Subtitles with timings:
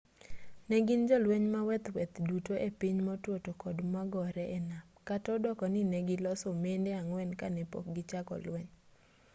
[0.71, 5.81] negin jolweny maweth maweth duto e piny motwo tokod magore e nam kata odoko ni
[5.93, 8.69] negiloso mende ang'wen kanepok gichako lweny